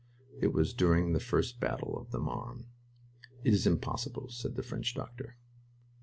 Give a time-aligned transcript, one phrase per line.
[0.39, 2.65] It was during the first battle of the Marne.
[3.43, 5.37] "It is impossible!" said the French doctor....